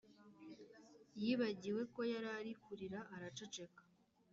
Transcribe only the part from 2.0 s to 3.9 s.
yarari kurira araceceka